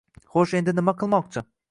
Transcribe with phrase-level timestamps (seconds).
[0.35, 1.45] xo'sh endi nima qilmoqchi?